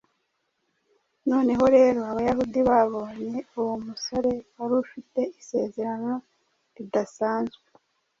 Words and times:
Noneho 1.29 1.65
rero 1.75 1.99
Abayahudi 2.11 2.59
babonye 2.69 3.37
uwo 3.59 3.75
musore 3.85 4.31
wari 4.57 4.75
ufite 4.83 5.19
isezerano 5.39 6.13
ridasanzwe 6.75 7.65